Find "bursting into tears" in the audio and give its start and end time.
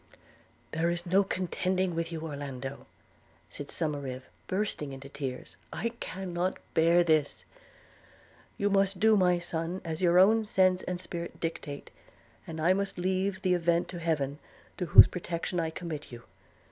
4.47-5.57